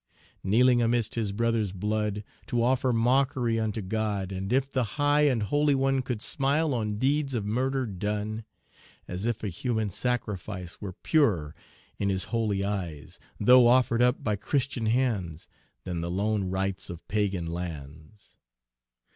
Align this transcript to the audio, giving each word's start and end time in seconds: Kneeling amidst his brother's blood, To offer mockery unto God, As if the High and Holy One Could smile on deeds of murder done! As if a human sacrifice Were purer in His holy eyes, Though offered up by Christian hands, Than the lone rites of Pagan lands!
Kneeling 0.43 0.81
amidst 0.81 1.13
his 1.13 1.31
brother's 1.31 1.71
blood, 1.71 2.23
To 2.47 2.63
offer 2.63 2.91
mockery 2.91 3.59
unto 3.59 3.83
God, 3.83 4.31
As 4.33 4.45
if 4.51 4.67
the 4.71 4.83
High 4.97 5.27
and 5.27 5.43
Holy 5.43 5.75
One 5.75 6.01
Could 6.01 6.23
smile 6.23 6.73
on 6.73 6.97
deeds 6.97 7.35
of 7.35 7.45
murder 7.45 7.85
done! 7.85 8.43
As 9.07 9.27
if 9.27 9.43
a 9.43 9.47
human 9.49 9.91
sacrifice 9.91 10.81
Were 10.81 10.93
purer 10.93 11.53
in 11.99 12.09
His 12.09 12.23
holy 12.33 12.63
eyes, 12.63 13.19
Though 13.39 13.67
offered 13.67 14.01
up 14.01 14.23
by 14.23 14.37
Christian 14.37 14.87
hands, 14.87 15.47
Than 15.83 16.01
the 16.01 16.09
lone 16.09 16.45
rites 16.45 16.89
of 16.89 17.07
Pagan 17.07 17.45
lands! 17.45 18.37